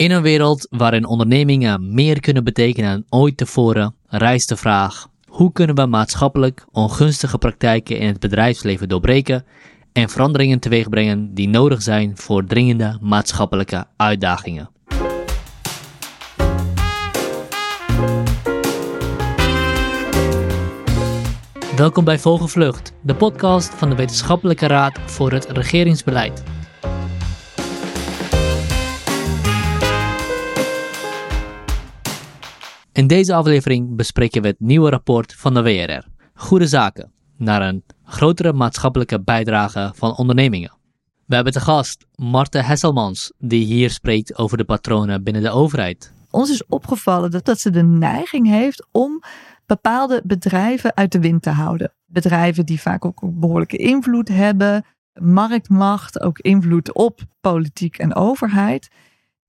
[0.00, 5.52] In een wereld waarin ondernemingen meer kunnen betekenen dan ooit tevoren, rijst de vraag: hoe
[5.52, 9.44] kunnen we maatschappelijk ongunstige praktijken in het bedrijfsleven doorbreken
[9.92, 14.70] en veranderingen teweegbrengen die nodig zijn voor dringende maatschappelijke uitdagingen?
[21.76, 26.42] Welkom bij Vogelvlucht, de podcast van de Wetenschappelijke Raad voor het Regeringsbeleid.
[33.00, 36.04] In deze aflevering bespreken we het nieuwe rapport van de WRR,
[36.34, 40.72] Goede Zaken, naar een grotere maatschappelijke bijdrage van ondernemingen.
[41.26, 46.12] We hebben te gast Marten Hesselmans, die hier spreekt over de patronen binnen de overheid.
[46.30, 49.22] Ons is opgevallen dat, dat ze de neiging heeft om
[49.66, 51.92] bepaalde bedrijven uit de wind te houden.
[52.06, 58.88] Bedrijven die vaak ook behoorlijke invloed hebben, marktmacht, ook invloed op politiek en overheid.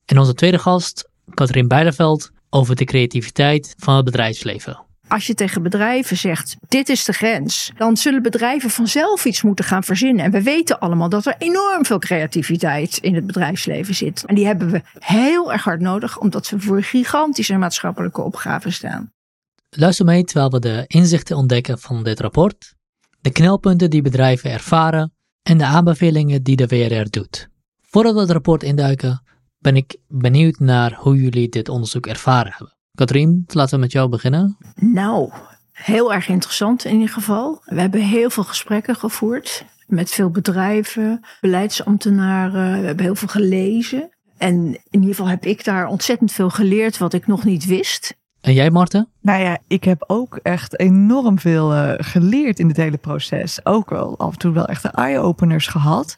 [0.05, 4.85] En onze tweede gast, Katrien Beideveld, over de creativiteit van het bedrijfsleven.
[5.07, 9.65] Als je tegen bedrijven zegt, dit is de grens, dan zullen bedrijven vanzelf iets moeten
[9.65, 10.25] gaan verzinnen.
[10.25, 14.23] En we weten allemaal dat er enorm veel creativiteit in het bedrijfsleven zit.
[14.25, 19.11] En die hebben we heel erg hard nodig, omdat we voor gigantische maatschappelijke opgaven staan.
[19.69, 22.73] Luister mee terwijl we de inzichten ontdekken van dit rapport,
[23.21, 27.49] de knelpunten die bedrijven ervaren en de aanbevelingen die de WRR doet.
[27.81, 29.23] Voordat we het rapport induiken,
[29.61, 32.75] ben ik benieuwd naar hoe jullie dit onderzoek ervaren hebben.
[32.93, 34.57] Katrien, laten we met jou beginnen.
[34.75, 35.31] Nou,
[35.71, 37.61] heel erg interessant in ieder geval.
[37.65, 42.79] We hebben heel veel gesprekken gevoerd met veel bedrijven, beleidsambtenaren.
[42.79, 44.09] We hebben heel veel gelezen.
[44.37, 48.19] En in ieder geval heb ik daar ontzettend veel geleerd wat ik nog niet wist.
[48.41, 49.09] En jij, Marten?
[49.21, 53.65] Nou ja, ik heb ook echt enorm veel uh, geleerd in dit hele proces.
[53.65, 56.17] Ook wel af en toe wel echt eye-openers gehad.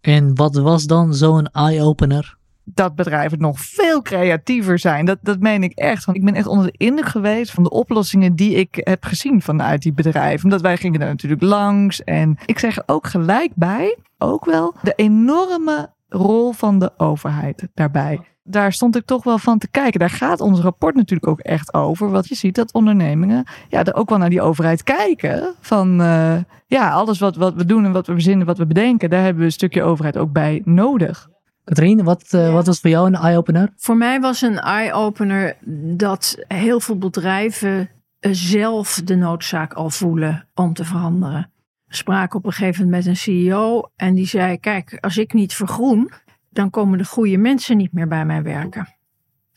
[0.00, 2.36] En wat was dan zo'n eye-opener?
[2.74, 5.04] Dat bedrijven nog veel creatiever zijn.
[5.04, 6.04] Dat, dat meen ik echt.
[6.04, 9.42] Want ik ben echt onder de indruk geweest van de oplossingen die ik heb gezien
[9.42, 10.44] vanuit die bedrijven.
[10.44, 12.04] Omdat wij gingen daar natuurlijk langs.
[12.04, 17.68] En ik zeg er ook gelijk bij, ook wel de enorme rol van de overheid
[17.74, 18.20] daarbij.
[18.42, 20.00] Daar stond ik toch wel van te kijken.
[20.00, 22.10] Daar gaat ons rapport natuurlijk ook echt over.
[22.10, 25.54] Want je ziet dat ondernemingen ja, er ook wel naar die overheid kijken.
[25.60, 29.10] Van uh, ja, alles wat, wat we doen en wat we verzinnen, wat we bedenken,
[29.10, 31.28] daar hebben we een stukje overheid ook bij nodig.
[31.66, 33.72] Katrien, wat, uh, wat was voor jou een eye-opener?
[33.76, 35.56] Voor mij was een eye-opener
[35.96, 37.90] dat heel veel bedrijven
[38.20, 41.50] zelf de noodzaak al voelen om te veranderen.
[41.86, 45.32] We spraken op een gegeven moment met een CEO en die zei: Kijk, als ik
[45.32, 46.10] niet vergroen,
[46.50, 48.88] dan komen de goede mensen niet meer bij mij werken.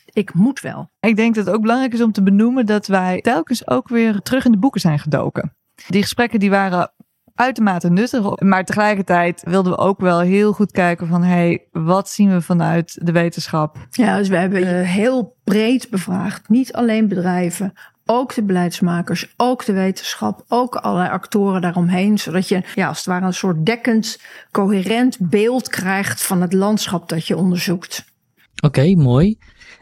[0.05, 0.89] Ik moet wel.
[0.99, 4.19] Ik denk dat het ook belangrijk is om te benoemen dat wij telkens ook weer
[4.21, 5.55] terug in de boeken zijn gedoken.
[5.87, 6.91] Die gesprekken die waren
[7.39, 8.39] uitermate nuttig.
[8.39, 11.23] Maar tegelijkertijd wilden we ook wel heel goed kijken van...
[11.23, 13.77] hey, wat zien we vanuit de wetenschap?
[13.91, 16.49] Ja, dus we hebben uh, heel breed bevraagd.
[16.49, 17.73] Niet alleen bedrijven,
[18.05, 22.17] ook de beleidsmakers, ook de wetenschap, ook allerlei actoren daaromheen.
[22.17, 24.19] Zodat je ja, als het ware een soort dekkend,
[24.51, 28.05] coherent beeld krijgt van het landschap dat je onderzoekt.
[28.55, 29.37] Oké, okay, mooi.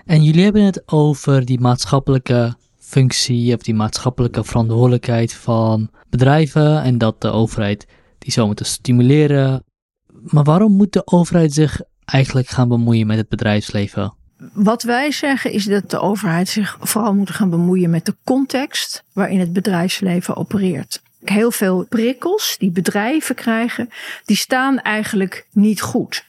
[0.05, 2.55] En jullie hebben het over die maatschappelijke
[2.87, 7.85] functie of die maatschappelijke verantwoordelijkheid van bedrijven en dat de overheid
[8.17, 9.63] die zou moeten stimuleren.
[10.07, 14.13] Maar waarom moet de overheid zich eigenlijk gaan bemoeien met het bedrijfsleven?
[14.53, 19.03] Wat wij zeggen is dat de overheid zich vooral moet gaan bemoeien met de context
[19.13, 21.01] waarin het bedrijfsleven opereert.
[21.23, 23.89] Heel veel prikkels die bedrijven krijgen,
[24.25, 26.25] die staan eigenlijk niet goed.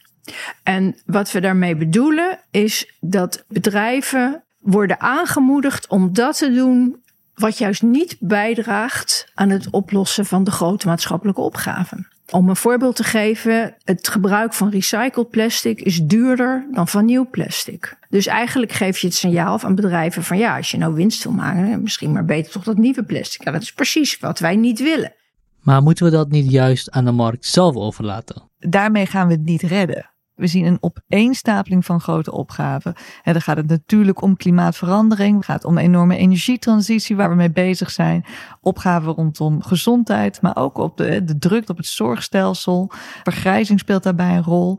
[0.62, 7.02] En wat we daarmee bedoelen is dat bedrijven worden aangemoedigd om dat te doen
[7.34, 12.08] wat juist niet bijdraagt aan het oplossen van de grote maatschappelijke opgaven.
[12.30, 17.28] Om een voorbeeld te geven, het gebruik van recycled plastic is duurder dan van nieuw
[17.30, 17.98] plastic.
[18.08, 21.32] Dus eigenlijk geef je het signaal aan bedrijven van ja, als je nou winst wil
[21.32, 23.44] maken, misschien maar beter toch dat nieuwe plastic.
[23.44, 25.12] Ja, dat is precies wat wij niet willen.
[25.60, 28.42] Maar moeten we dat niet juist aan de markt zelf overlaten?
[28.58, 30.10] Daarmee gaan we het niet redden.
[30.38, 32.94] We zien een opeenstapeling van grote opgaven.
[33.22, 35.36] En dan gaat het natuurlijk om klimaatverandering.
[35.36, 38.24] Het gaat om enorme energietransitie waar we mee bezig zijn.
[38.60, 42.90] Opgaven rondom gezondheid, maar ook op de, de druk op het zorgstelsel.
[43.22, 44.76] Vergrijzing speelt daarbij een rol.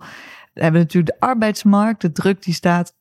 [0.54, 2.01] We hebben natuurlijk de arbeidsmarkt.
[2.01, 2.95] De druk die staat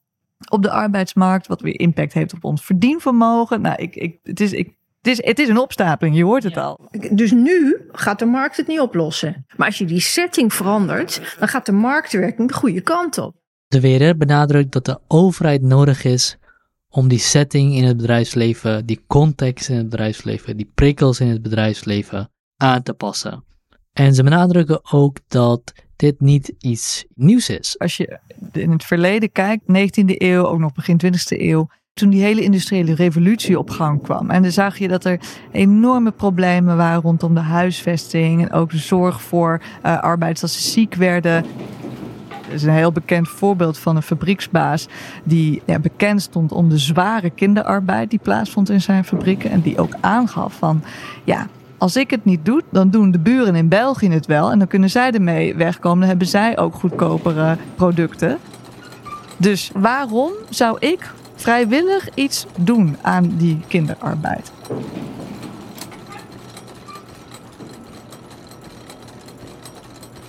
[0.50, 3.60] op de arbeidsmarkt, wat weer impact heeft op ons verdienvermogen.
[3.60, 4.76] Nou, ik, ik, het is, ik
[5.08, 6.88] is, het is een opstapeling, je hoort het al.
[7.10, 9.46] Dus nu gaat de markt het niet oplossen.
[9.56, 13.36] Maar als je die setting verandert, dan gaat de marktwerking de goede kant op.
[13.66, 16.38] De WRR benadrukt dat de overheid nodig is
[16.88, 21.42] om die setting in het bedrijfsleven, die context in het bedrijfsleven, die prikkels in het
[21.42, 23.44] bedrijfsleven aan te passen.
[23.92, 27.78] En ze benadrukken ook dat dit niet iets nieuws is.
[27.78, 28.18] Als je
[28.52, 31.68] in het verleden kijkt, 19e eeuw, ook nog begin 20e eeuw,
[31.98, 34.30] toen die hele industriële revolutie op gang kwam.
[34.30, 35.20] En dan zag je dat er
[35.52, 40.70] enorme problemen waren rondom de huisvesting en ook de zorg voor uh, arbeiders als ze
[40.70, 41.44] ziek werden.
[42.28, 44.88] Dat is een heel bekend voorbeeld van een fabrieksbaas
[45.24, 49.50] die ja, bekend stond om de zware kinderarbeid die plaatsvond in zijn fabrieken.
[49.50, 50.82] En die ook aangaf van,
[51.24, 51.46] ja,
[51.78, 54.50] als ik het niet doe, dan doen de buren in België het wel.
[54.50, 55.98] En dan kunnen zij ermee wegkomen.
[55.98, 58.38] Dan hebben zij ook goedkopere producten.
[59.36, 64.52] Dus waarom zou ik vrijwillig iets doen aan die kinderarbeid?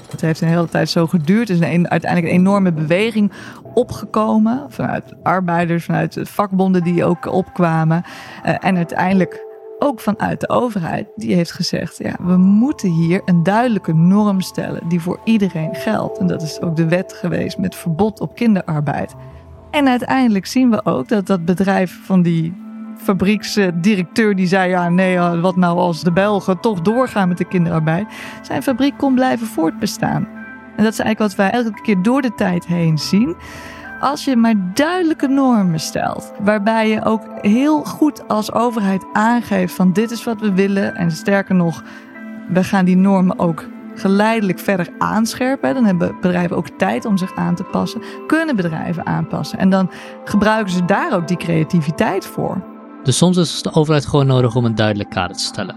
[0.09, 1.49] Het heeft een hele tijd zo geduurd.
[1.49, 3.31] Er is een, uiteindelijk een enorme beweging
[3.73, 4.65] opgekomen.
[4.67, 8.03] Vanuit arbeiders, vanuit vakbonden die ook opkwamen.
[8.45, 9.47] Uh, en uiteindelijk
[9.79, 14.87] ook vanuit de overheid, die heeft gezegd: ja, we moeten hier een duidelijke norm stellen
[14.87, 16.17] die voor iedereen geldt.
[16.17, 19.15] En dat is ook de wet geweest met verbod op kinderarbeid.
[19.71, 22.53] En uiteindelijk zien we ook dat dat bedrijf van die
[22.97, 28.07] fabrieksdirecteur die zei: ja, nee, wat nou als de Belgen toch doorgaan met de kinderarbeid?
[28.41, 30.27] Zijn fabriek kon blijven voortbestaan.
[30.75, 33.35] En dat is eigenlijk wat wij elke keer door de tijd heen zien
[33.99, 39.93] als je maar duidelijke normen stelt, waarbij je ook heel goed als overheid aangeeft van
[39.93, 41.83] dit is wat we willen en sterker nog,
[42.49, 43.65] we gaan die normen ook
[43.99, 45.73] geleidelijk verder aanscherpen.
[45.73, 48.01] Dan hebben bedrijven ook tijd om zich aan te passen.
[48.27, 49.59] Kunnen bedrijven aanpassen.
[49.59, 49.91] En dan
[50.23, 52.63] gebruiken ze daar ook die creativiteit voor.
[53.03, 55.75] Dus soms is de overheid gewoon nodig om een duidelijk kader te stellen.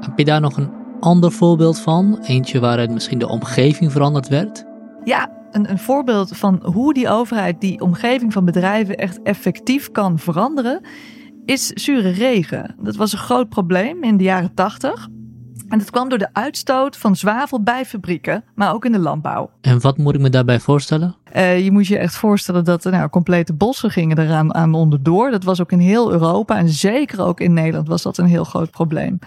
[0.00, 2.18] Heb je daar nog een ander voorbeeld van?
[2.22, 4.64] Eentje waaruit misschien de omgeving veranderd werd?
[5.04, 10.18] Ja, een, een voorbeeld van hoe die overheid die omgeving van bedrijven echt effectief kan
[10.18, 10.80] veranderen,
[11.44, 12.74] is zure regen.
[12.82, 15.08] Dat was een groot probleem in de jaren 80.
[15.70, 19.50] En dat kwam door de uitstoot van zwavel bij fabrieken, maar ook in de landbouw.
[19.60, 21.14] En wat moet ik me daarbij voorstellen?
[21.36, 25.30] Uh, je moet je echt voorstellen dat nou, complete bossen gingen eraan aan onderdoor.
[25.30, 28.44] Dat was ook in heel Europa en zeker ook in Nederland was dat een heel
[28.44, 29.18] groot probleem.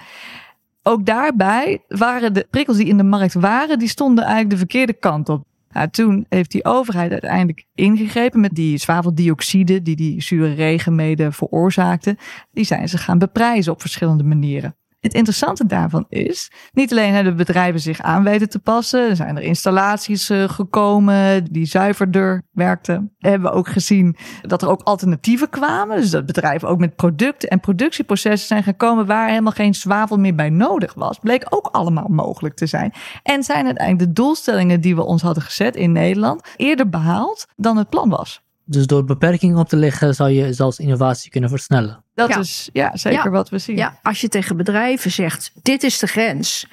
[0.81, 4.93] Ook daarbij waren de prikkels die in de markt waren, die stonden eigenlijk de verkeerde
[4.93, 5.43] kant op.
[5.69, 11.31] Nou, toen heeft die overheid uiteindelijk ingegrepen met die zwaveldioxide die die zure regen mede
[11.31, 12.17] veroorzaakte.
[12.51, 14.75] Die zijn ze gaan beprijzen op verschillende manieren.
[15.03, 19.43] Het interessante daarvan is, niet alleen hebben bedrijven zich aan weten te passen, zijn er
[19.43, 23.15] installaties uh, gekomen die zuiverder werkten.
[23.17, 27.49] Hebben we ook gezien dat er ook alternatieven kwamen, dus dat bedrijven ook met producten
[27.49, 31.19] en productieprocessen zijn gekomen waar helemaal geen zwavel meer bij nodig was.
[31.19, 32.93] Bleek ook allemaal mogelijk te zijn.
[33.23, 37.77] En zijn uiteindelijk de doelstellingen die we ons hadden gezet in Nederland eerder behaald dan
[37.77, 38.43] het plan was.
[38.65, 42.03] Dus door beperkingen op te leggen zou je zelfs innovatie kunnen versnellen.
[42.15, 43.77] Dat is ja, zeker wat we zien.
[43.77, 46.67] Ja, als je tegen bedrijven zegt, dit is de grens,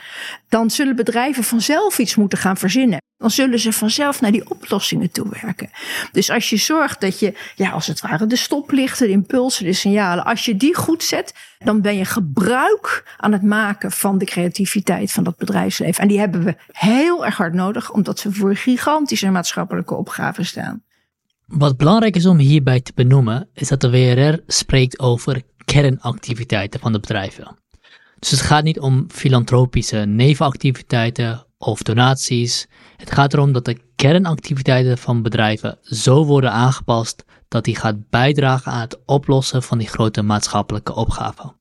[0.49, 2.99] dan zullen bedrijven vanzelf iets moeten gaan verzinnen.
[3.17, 5.71] Dan zullen ze vanzelf naar die oplossingen toe werken.
[6.13, 9.73] Dus als je zorgt dat je, ja, als het ware, de stoplichten, de impulsen, de
[9.73, 14.25] signalen, als je die goed zet, dan ben je gebruik aan het maken van de
[14.25, 16.03] creativiteit van dat bedrijfsleven.
[16.03, 20.83] En die hebben we heel erg hard nodig, omdat ze voor gigantische maatschappelijke opgaven staan.
[21.51, 26.93] Wat belangrijk is om hierbij te benoemen, is dat de WRR spreekt over kernactiviteiten van
[26.93, 27.57] de bedrijven.
[28.19, 32.69] Dus het gaat niet om filantropische nevenactiviteiten of donaties.
[32.97, 38.73] Het gaat erom dat de kernactiviteiten van bedrijven zo worden aangepast dat die gaat bijdragen
[38.73, 41.57] aan het oplossen van die grote maatschappelijke opgaven.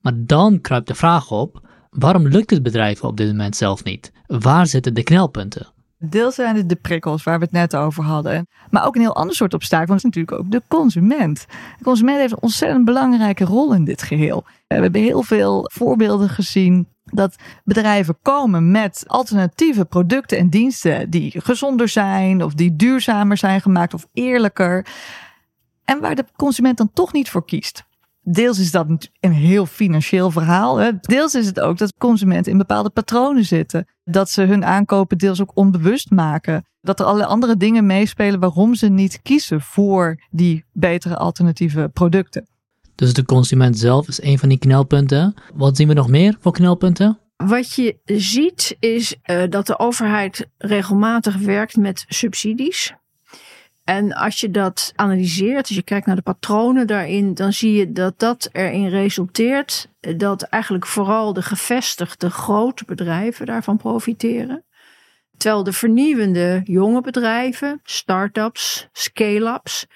[0.00, 4.12] Maar dan kruipt de vraag op: waarom lukt het bedrijven op dit moment zelf niet?
[4.26, 5.66] Waar zitten de knelpunten?
[5.98, 8.46] Deels zijn het de prikkels waar we het net over hadden.
[8.70, 11.46] Maar ook een heel ander soort obstakel want is natuurlijk ook de consument.
[11.78, 14.44] De consument heeft een ontzettend belangrijke rol in dit geheel.
[14.66, 21.40] We hebben heel veel voorbeelden gezien dat bedrijven komen met alternatieve producten en diensten die
[21.40, 24.86] gezonder zijn of die duurzamer zijn gemaakt of eerlijker.
[25.84, 27.86] En waar de consument dan toch niet voor kiest.
[28.20, 28.86] Deels is dat
[29.20, 30.76] een heel financieel verhaal.
[30.76, 30.90] Hè.
[31.00, 33.86] Deels is het ook dat consumenten in bepaalde patronen zitten.
[34.10, 36.64] Dat ze hun aankopen deels ook onbewust maken.
[36.80, 42.46] Dat er allerlei andere dingen meespelen waarom ze niet kiezen voor die betere alternatieve producten.
[42.94, 45.34] Dus de consument zelf is een van die knelpunten.
[45.54, 47.18] Wat zien we nog meer voor knelpunten?
[47.36, 52.94] Wat je ziet is uh, dat de overheid regelmatig werkt met subsidies.
[53.88, 57.92] En als je dat analyseert, als je kijkt naar de patronen daarin, dan zie je
[57.92, 64.64] dat dat erin resulteert dat eigenlijk vooral de gevestigde grote bedrijven daarvan profiteren.
[65.36, 69.86] Terwijl de vernieuwende jonge bedrijven, start-ups, scale-ups,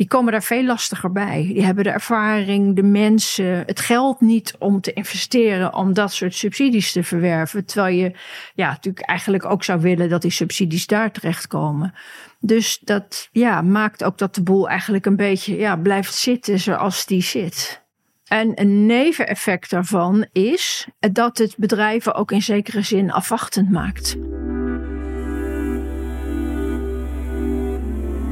[0.00, 1.50] die komen daar veel lastiger bij.
[1.52, 6.34] Die hebben de ervaring, de mensen, het geld niet om te investeren om dat soort
[6.34, 7.64] subsidies te verwerven.
[7.64, 8.12] Terwijl je
[8.54, 11.94] ja, natuurlijk eigenlijk ook zou willen dat die subsidies daar terechtkomen.
[12.38, 17.06] Dus dat ja, maakt ook dat de boel eigenlijk een beetje ja, blijft zitten zoals
[17.06, 17.82] die zit.
[18.24, 24.16] En een neveneffect daarvan is dat het bedrijven ook in zekere zin afwachtend maakt.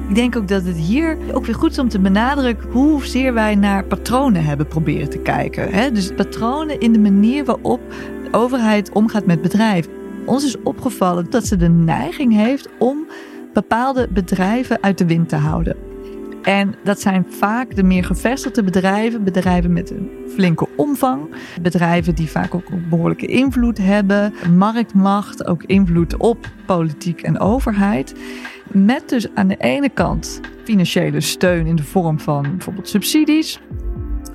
[0.09, 3.55] Ik denk ook dat het hier ook weer goed is om te benadrukken hoezeer wij
[3.55, 5.71] naar patronen hebben proberen te kijken.
[5.71, 5.93] Hè?
[5.93, 7.81] Dus patronen in de manier waarop
[8.25, 9.93] de overheid omgaat met bedrijven.
[10.27, 13.07] Ons is opgevallen dat ze de neiging heeft om
[13.53, 15.77] bepaalde bedrijven uit de wind te houden.
[16.43, 22.31] En dat zijn vaak de meer gevestigde bedrijven, bedrijven met een flinke omvang, bedrijven die
[22.31, 28.15] vaak ook behoorlijke invloed hebben, marktmacht, ook invloed op politiek en overheid.
[28.73, 33.61] Met dus aan de ene kant financiële steun in de vorm van bijvoorbeeld subsidies.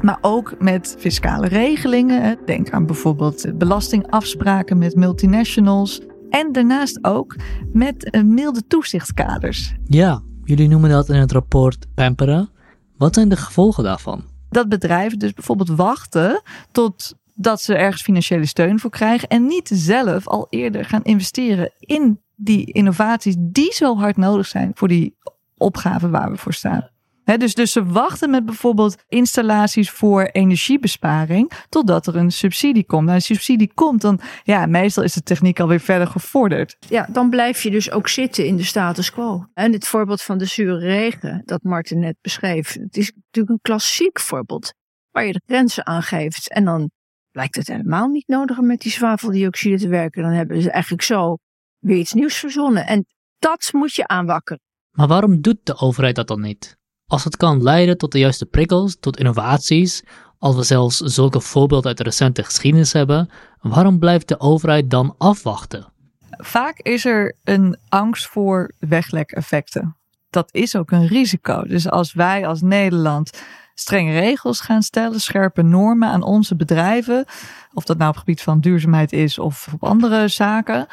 [0.01, 2.37] Maar ook met fiscale regelingen.
[2.45, 6.01] Denk aan bijvoorbeeld belastingafspraken met multinationals.
[6.29, 7.35] En daarnaast ook
[7.71, 9.73] met milde toezichtskaders.
[9.85, 12.49] Ja, jullie noemen dat in het rapport pamperen.
[12.97, 14.23] Wat zijn de gevolgen daarvan?
[14.49, 19.69] Dat bedrijven dus bijvoorbeeld wachten tot dat ze ergens financiële steun voor krijgen en niet
[19.73, 25.15] zelf al eerder gaan investeren in die innovaties die zo hard nodig zijn voor die
[25.57, 26.89] opgave waar we voor staan.
[27.23, 33.03] dus, dus ze wachten met bijvoorbeeld installaties voor energiebesparing totdat er een subsidie komt.
[33.03, 36.77] Nou, als een subsidie komt, dan ja, meestal is de techniek alweer verder gevorderd.
[36.89, 39.45] Ja, dan blijf je dus ook zitten in de status quo.
[39.53, 43.61] En het voorbeeld van de zure regen dat Martin net beschreef, het is natuurlijk een
[43.61, 44.73] klassiek voorbeeld
[45.11, 46.91] waar je de grenzen aangeeft en dan
[47.31, 50.23] lijkt het helemaal niet nodig om met die zwaveldioxide te werken.
[50.23, 51.37] Dan hebben ze eigenlijk zo
[51.83, 52.87] weer iets nieuws verzonnen.
[52.87, 53.05] En
[53.39, 54.61] dat moet je aanwakkeren.
[54.91, 56.77] Maar waarom doet de overheid dat dan niet?
[57.05, 60.03] Als het kan leiden tot de juiste prikkels, tot innovaties,
[60.37, 63.29] als we zelfs zulke voorbeelden uit de recente geschiedenis hebben,
[63.61, 65.91] waarom blijft de overheid dan afwachten?
[66.29, 69.97] Vaak is er een angst voor weglekeffecten.
[70.29, 71.63] Dat is ook een risico.
[71.63, 77.25] Dus als wij als Nederland strenge regels gaan stellen, scherpe normen aan onze bedrijven,
[77.73, 80.87] of dat nou op het gebied van duurzaamheid is of op andere zaken,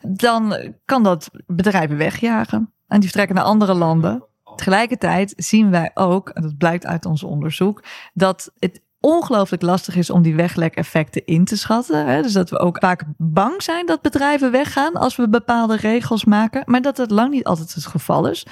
[0.00, 2.72] dan kan dat bedrijven wegjagen.
[2.86, 4.24] En die vertrekken naar andere landen.
[4.56, 7.82] Tegelijkertijd zien wij ook, en dat blijkt uit ons onderzoek,
[8.12, 12.22] dat het ongelooflijk lastig is om die weglekeffecten in te schatten.
[12.22, 16.62] Dus dat we ook vaak bang zijn dat bedrijven weggaan als we bepaalde regels maken,
[16.66, 18.46] maar dat het lang niet altijd het geval is.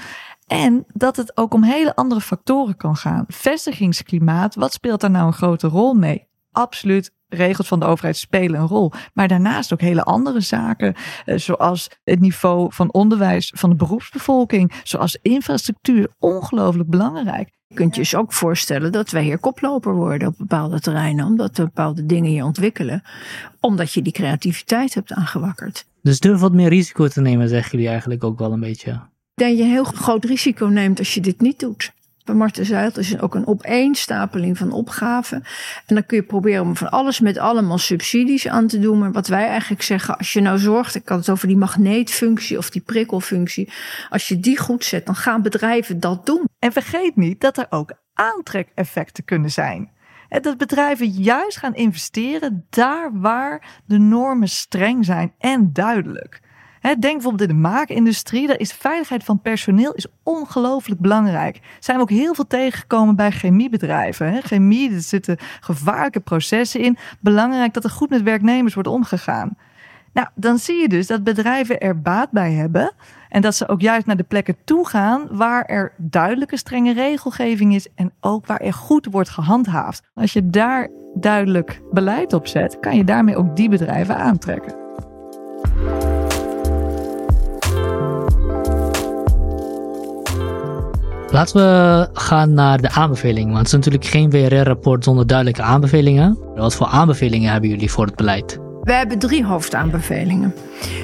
[0.48, 3.24] En dat het ook om hele andere factoren kan gaan.
[3.28, 6.26] Vestigingsklimaat, wat speelt daar nou een grote rol mee?
[6.52, 8.92] Absoluut regels van de overheid spelen een rol.
[9.14, 14.72] Maar daarnaast ook hele andere zaken, eh, zoals het niveau van onderwijs van de beroepsbevolking,
[14.82, 17.56] zoals infrastructuur, ongelooflijk belangrijk.
[17.66, 21.56] Je kunt je dus ook voorstellen dat wij hier koploper worden op bepaalde terreinen, omdat
[21.56, 23.02] we bepaalde dingen hier ontwikkelen,
[23.60, 25.86] omdat je die creativiteit hebt aangewakkerd.
[26.02, 29.00] Dus durf wat meer risico te nemen, zeggen jullie eigenlijk ook wel een beetje.
[29.38, 31.92] Dat je heel groot risico neemt als je dit niet doet
[32.28, 35.42] bij Marten Zuid is ook een opeenstapeling van opgaven.
[35.86, 38.98] En dan kun je proberen om van alles met allemaal subsidies aan te doen.
[38.98, 42.58] Maar wat wij eigenlijk zeggen, als je nou zorgt, ik had het over die magneetfunctie
[42.58, 43.72] of die prikkelfunctie.
[44.08, 46.44] Als je die goed zet, dan gaan bedrijven dat doen.
[46.58, 49.90] En vergeet niet dat er ook aantrekeffecten kunnen zijn.
[50.28, 56.40] En dat bedrijven juist gaan investeren daar waar de normen streng zijn en duidelijk
[56.94, 61.60] denk bijvoorbeeld in de maakindustrie, daar is veiligheid van personeel is ongelooflijk belangrijk.
[61.80, 64.32] Zijn we ook heel veel tegengekomen bij chemiebedrijven.
[64.32, 66.96] He, chemie, er zitten gevaarlijke processen in.
[67.20, 69.56] Belangrijk dat er goed met werknemers wordt omgegaan.
[70.12, 72.92] Nou, dan zie je dus dat bedrijven er baat bij hebben.
[73.28, 77.74] En dat ze ook juist naar de plekken toe gaan waar er duidelijke strenge regelgeving
[77.74, 77.88] is.
[77.94, 80.02] En ook waar er goed wordt gehandhaafd.
[80.14, 84.74] Als je daar duidelijk beleid op zet, kan je daarmee ook die bedrijven aantrekken.
[91.30, 93.52] Laten we gaan naar de aanbevelingen.
[93.52, 96.38] Want het is natuurlijk geen WRR-rapport zonder duidelijke aanbevelingen.
[96.54, 98.58] Wat voor aanbevelingen hebben jullie voor het beleid?
[98.82, 100.54] We hebben drie hoofdaanbevelingen.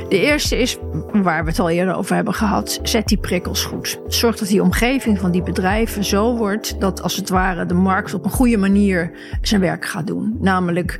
[0.08, 0.78] De eerste is,
[1.12, 4.00] waar we het al eerder over hebben gehad, zet die prikkels goed.
[4.08, 8.14] Zorg dat die omgeving van die bedrijven zo wordt dat als het ware de markt
[8.14, 9.10] op een goede manier
[9.42, 10.36] zijn werk gaat doen.
[10.40, 10.98] Namelijk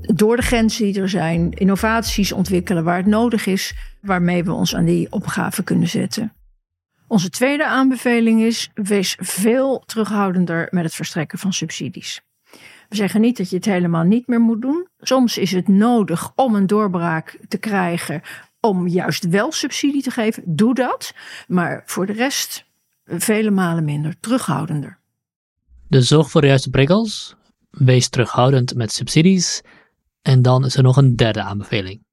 [0.00, 4.74] door de grenzen die er zijn, innovaties ontwikkelen waar het nodig is, waarmee we ons
[4.74, 6.32] aan die opgave kunnen zetten.
[7.08, 12.20] Onze tweede aanbeveling is: wees veel terughoudender met het verstrekken van subsidies.
[12.88, 14.88] We zeggen niet dat je het helemaal niet meer moet doen.
[14.98, 18.22] Soms is het nodig om een doorbraak te krijgen
[18.60, 20.42] om juist wel subsidie te geven.
[20.46, 21.14] Doe dat.
[21.48, 22.64] Maar voor de rest
[23.04, 24.98] vele malen minder, terughoudender.
[25.88, 27.36] Dus zorg voor de juiste prikkels,
[27.70, 29.62] wees terughoudend met subsidies
[30.22, 32.06] en dan is er nog een derde aanbeveling.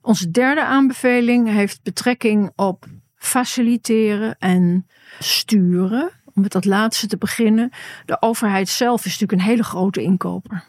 [0.00, 2.86] Onze derde aanbeveling heeft betrekking op
[3.16, 4.86] faciliteren en
[5.18, 6.10] sturen.
[6.24, 7.70] Om met dat laatste te beginnen.
[8.04, 10.64] De overheid zelf is natuurlijk een hele grote inkoper.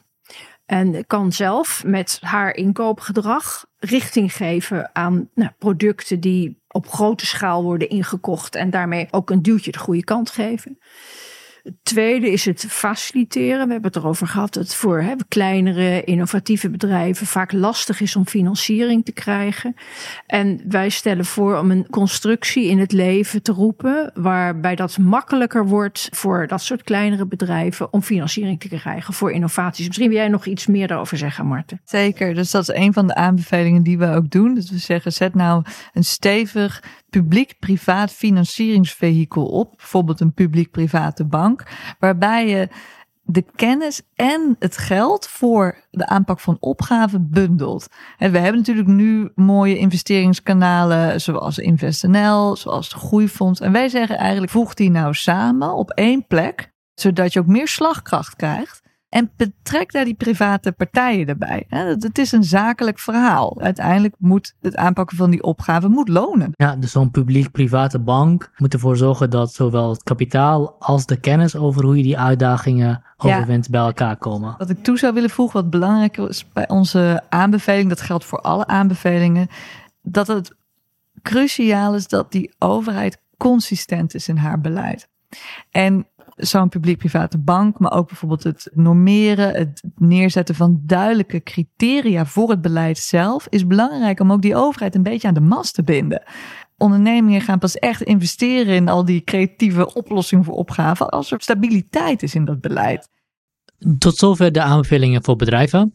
[0.65, 7.63] En kan zelf met haar inkoopgedrag richting geven aan nou, producten die op grote schaal
[7.63, 8.55] worden ingekocht.
[8.55, 10.79] En daarmee ook een duwtje de goede kant geven.
[11.83, 13.65] Tweede is het faciliteren.
[13.65, 18.15] We hebben het erover gehad dat het voor hè, kleinere, innovatieve bedrijven vaak lastig is
[18.15, 19.75] om financiering te krijgen.
[20.25, 25.67] En wij stellen voor om een constructie in het leven te roepen, waarbij dat makkelijker
[25.67, 29.87] wordt voor dat soort kleinere bedrijven om financiering te krijgen voor innovaties.
[29.87, 31.81] Misschien wil jij nog iets meer daarover zeggen, Marten.
[31.83, 34.53] Zeker, dus dat is een van de aanbevelingen die we ook doen.
[34.53, 39.73] Dus we zeggen, zet nou een stevig publiek-privaat financieringsvehikel op.
[39.77, 41.63] Bijvoorbeeld een publiek-private bank.
[41.99, 42.69] Waarbij je
[43.29, 47.87] de kennis en het geld voor de aanpak van opgaven bundelt.
[48.17, 53.59] En we hebben natuurlijk nu mooie investeringskanalen zoals InvestNL, zoals de Groeifonds.
[53.59, 57.67] En wij zeggen eigenlijk voeg die nou samen op één plek, zodat je ook meer
[57.67, 58.86] slagkracht krijgt.
[59.09, 61.65] En betrek daar die private partijen erbij.
[61.67, 63.61] Het is een zakelijk verhaal.
[63.61, 66.51] Uiteindelijk moet het aanpakken van die opgave moet lonen.
[66.55, 71.55] Ja, dus zo'n publiek-private bank moet ervoor zorgen dat zowel het kapitaal als de kennis
[71.55, 74.55] over hoe je die uitdagingen overwint bij elkaar komen.
[74.57, 78.39] Wat ik toe zou willen voegen, wat belangrijk is bij onze aanbeveling, dat geldt voor
[78.39, 79.47] alle aanbevelingen,
[80.01, 80.55] dat het
[81.21, 85.09] cruciaal is dat die overheid consistent is in haar beleid.
[85.71, 92.49] En zo'n publiek-private bank, maar ook bijvoorbeeld het normeren, het neerzetten van duidelijke criteria voor
[92.49, 95.83] het beleid zelf, is belangrijk om ook die overheid een beetje aan de mast te
[95.83, 96.23] binden.
[96.77, 102.23] Ondernemingen gaan pas echt investeren in al die creatieve oplossingen voor opgaven als er stabiliteit
[102.23, 103.09] is in dat beleid.
[103.97, 105.93] Tot zover de aanbevelingen voor bedrijven.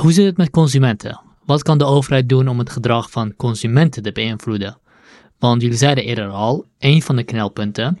[0.00, 1.20] Hoe zit het met consumenten?
[1.44, 4.78] Wat kan de overheid doen om het gedrag van consumenten te beïnvloeden?
[5.38, 7.98] Want jullie zeiden eerder al, een van de knelpunten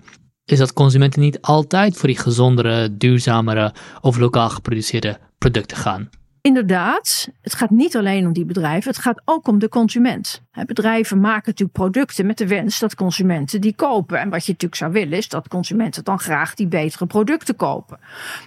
[0.52, 6.10] is dat consumenten niet altijd voor die gezondere, duurzamere of lokaal geproduceerde producten gaan.
[6.40, 10.42] Inderdaad, het gaat niet alleen om die bedrijven, het gaat ook om de consument.
[10.66, 14.18] Bedrijven maken natuurlijk producten met de wens dat consumenten die kopen.
[14.18, 17.98] En wat je natuurlijk zou willen is dat consumenten dan graag die betere producten kopen.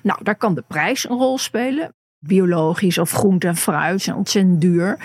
[0.03, 1.93] Nou, daar kan de prijs een rol spelen
[2.27, 4.97] biologisch of groente en fruit zijn ontzettend duur.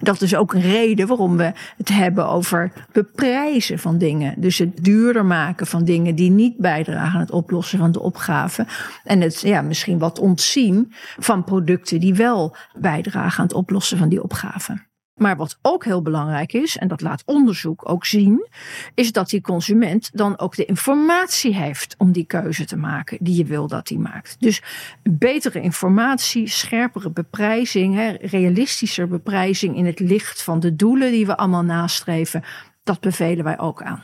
[0.00, 4.34] Dat is ook een reden waarom we het hebben over beprijzen van dingen.
[4.40, 8.66] Dus het duurder maken van dingen die niet bijdragen aan het oplossen van de opgave.
[9.04, 14.08] En het ja, misschien wat ontzien van producten die wel bijdragen aan het oplossen van
[14.08, 14.85] die opgave.
[15.16, 18.48] Maar wat ook heel belangrijk is, en dat laat onderzoek ook zien,
[18.94, 23.36] is dat die consument dan ook de informatie heeft om die keuze te maken die
[23.36, 24.36] je wil dat hij maakt.
[24.38, 24.62] Dus
[25.02, 31.64] betere informatie, scherpere beprijzing, realistischer beprijzing in het licht van de doelen die we allemaal
[31.64, 32.42] nastreven,
[32.82, 34.02] dat bevelen wij ook aan.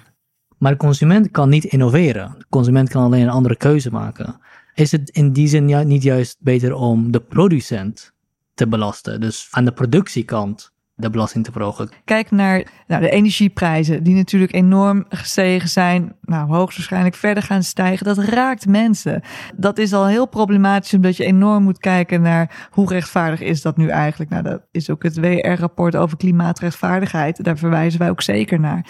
[0.59, 2.35] Maar de consument kan niet innoveren.
[2.38, 4.40] De consument kan alleen een andere keuze maken.
[4.75, 8.12] Is het in die zin niet juist beter om de producent
[8.55, 9.20] te belasten?
[9.20, 10.71] Dus aan de productiekant
[11.03, 11.91] de belasting te verhogen.
[12.05, 16.15] Kijk naar nou, de energieprijzen, die natuurlijk enorm gestegen zijn.
[16.23, 18.07] Nou, hoogstwaarschijnlijk verder gaan stijgen.
[18.07, 19.23] Dat raakt mensen.
[19.57, 23.77] Dat is al heel problematisch, omdat je enorm moet kijken naar hoe rechtvaardig is dat
[23.77, 24.31] nu eigenlijk.
[24.31, 27.45] Nou, dat is ook het WR-rapport over klimaatrechtvaardigheid.
[27.45, 28.87] Daar verwijzen wij ook zeker naar.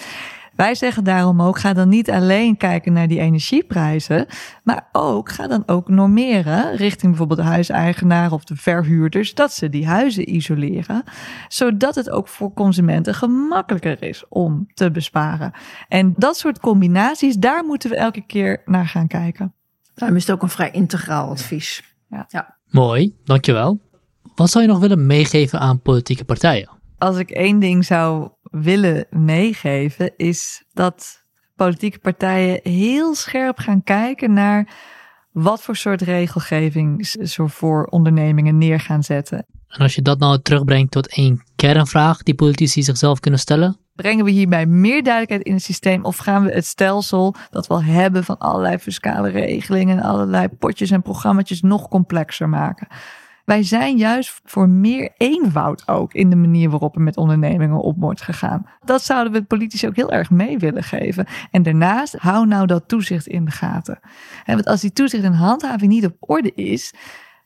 [0.56, 4.26] Wij zeggen daarom ook, ga dan niet alleen kijken naar die energieprijzen,
[4.64, 9.68] maar ook, ga dan ook normeren richting bijvoorbeeld de huiseigenaar of de verhuurders, dat ze
[9.68, 11.02] die huizen isoleren,
[11.48, 15.52] zodat het ook voor consumenten gemakkelijker is om te besparen.
[15.88, 19.54] En dat soort combinaties, daar moeten we elke keer naar gaan kijken.
[19.94, 21.94] Daarom is het ook een vrij integraal advies.
[22.08, 22.24] Ja.
[22.28, 22.56] ja.
[22.68, 23.80] Mooi, dankjewel.
[24.34, 26.70] Wat zou je nog willen meegeven aan politieke partijen?
[26.98, 31.24] Als ik één ding zou willen meegeven, is dat
[31.56, 34.74] politieke partijen heel scherp gaan kijken naar
[35.32, 39.46] wat voor soort regelgeving ze voor ondernemingen neer gaan zetten.
[39.68, 43.76] En als je dat nou terugbrengt tot één kernvraag die politici zichzelf kunnen stellen?
[43.94, 47.74] Brengen we hierbij meer duidelijkheid in het systeem of gaan we het stelsel dat we
[47.74, 52.86] al hebben van allerlei fiscale regelingen en allerlei potjes en programma's nog complexer maken?
[53.44, 57.96] Wij zijn juist voor meer eenvoud ook in de manier waarop er met ondernemingen op
[57.98, 58.66] wordt gegaan.
[58.85, 61.26] Dat zouden we politici ook heel erg mee willen geven.
[61.50, 64.00] En daarnaast, hou nou dat toezicht in de gaten.
[64.46, 66.94] want als die toezicht en handhaving niet op orde is,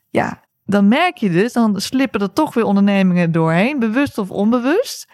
[0.09, 5.07] ja, dan merk je dus, dan slippen er toch weer ondernemingen doorheen, bewust of onbewust.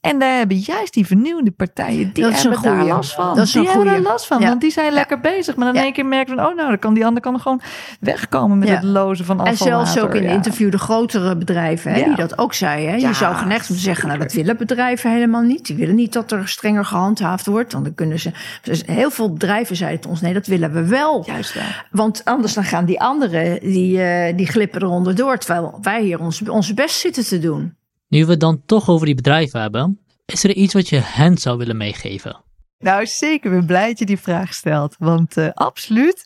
[0.00, 3.36] En daar hebben juist die vernieuwende partijen, die hebben daar last van.
[3.36, 4.48] Dat is die hebben daar last van, Ja.
[4.48, 5.56] want die zijn lekker bezig.
[5.56, 7.60] Maar dan in één keer merken we, oh nou, dan kan die ander kan gewoon
[8.00, 9.86] wegkomen met het lozen van En afvalwater.
[9.92, 10.30] zelfs ook in Ja.
[10.30, 12.54] interview de grotere bedrijven, hè, die dat ook.
[12.54, 12.74] Hè.
[12.76, 15.66] Ja, je zou geneigd moeten zeggen, nou, dat willen bedrijven helemaal niet.
[15.66, 17.72] Die willen niet dat er strenger gehandhaafd wordt.
[17.72, 18.30] Want dan kunnen ze.
[18.62, 21.22] Dus heel veel bedrijven zeiden tot ons: nee, dat willen we wel.
[21.26, 21.54] Juist.
[21.90, 25.38] Want anders dan gaan die anderen, die, eh, die glippen eronder door.
[25.38, 27.74] Terwijl wij hier ons, onze best zitten te doen.
[28.10, 31.38] Nu we het dan toch over die bedrijven hebben, is er iets wat je hen
[31.38, 32.42] zou willen meegeven?
[32.78, 33.52] Nou, zeker.
[33.52, 34.96] Ik ben blij dat je die vraag stelt.
[34.98, 36.24] Want eh, absoluut,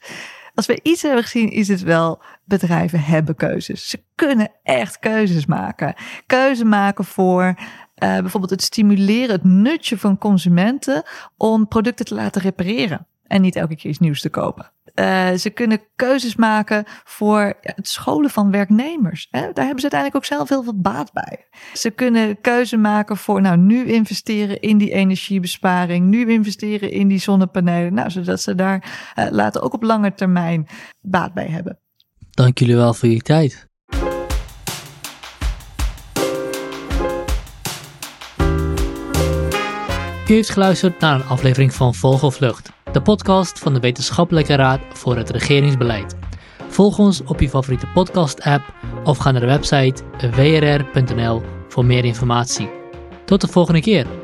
[0.54, 3.88] als we iets hebben gezien, is het wel bedrijven hebben keuzes.
[3.88, 5.94] Ze kunnen echt keuzes maken.
[6.26, 7.54] Keuze maken voor
[7.94, 11.02] eh, bijvoorbeeld het stimuleren, het nutje van consumenten
[11.36, 13.06] om producten te laten repareren.
[13.26, 14.72] En niet elke keer iets nieuws te kopen.
[14.94, 19.28] Eh, ze kunnen keuzes maken voor het scholen van werknemers.
[19.30, 19.40] Hè?
[19.40, 21.46] Daar hebben ze uiteindelijk ook zelf heel veel baat bij.
[21.72, 27.18] Ze kunnen keuze maken voor, nou, nu investeren in die energiebesparing, nu investeren in die
[27.18, 30.66] zonnepanelen, nou, zodat ze daar eh, later ook op lange termijn
[31.00, 31.78] baat bij hebben.
[32.30, 33.68] Dank jullie wel voor jullie tijd.
[40.28, 45.16] U heeft geluisterd naar een aflevering van Vogelvlucht, de podcast van de Wetenschappelijke Raad voor
[45.16, 46.16] het Regeringsbeleid.
[46.68, 52.70] Volg ons op je favoriete podcast-app of ga naar de website wrr.nl voor meer informatie.
[53.24, 54.23] Tot de volgende keer.